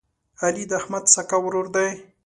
[0.43, 1.89] علي د احمد سکه ورور دی.